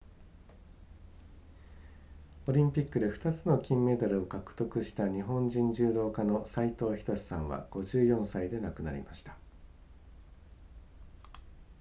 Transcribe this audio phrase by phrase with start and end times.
[2.47, 9.37] オリンピックで2つの金メダルを獲得した日本人柔道家の斉藤仁さんは54歳で亡くなりました